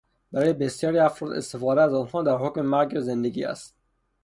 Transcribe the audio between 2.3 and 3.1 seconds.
حکم مرگ یا